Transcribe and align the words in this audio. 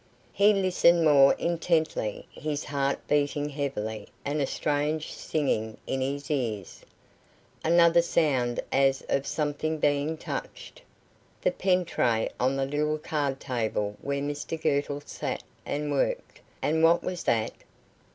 He 0.33 0.51
listened 0.51 1.05
more 1.05 1.33
intently, 1.33 2.25
his 2.31 2.63
heart 2.63 3.07
beating 3.07 3.49
heavily, 3.49 4.07
and 4.25 4.41
a 4.41 4.47
strange 4.47 5.13
singing 5.13 5.77
in 5.85 6.01
his 6.01 6.31
ears. 6.31 6.81
Another 7.63 8.01
sound 8.01 8.61
as 8.71 9.03
of 9.09 9.27
something 9.27 9.77
being 9.77 10.17
touched. 10.17 10.81
The 11.43 11.51
pen 11.51 11.85
tray 11.85 12.31
on 12.39 12.55
the 12.55 12.65
little 12.65 12.97
card 12.97 13.39
table 13.39 13.95
where 14.01 14.21
Mr 14.23 14.59
Girtle 14.59 15.03
sat 15.05 15.43
and 15.67 15.91
worked; 15.91 16.41
and 16.63 16.81
what 16.83 17.03
was 17.03 17.25
that? 17.25 17.51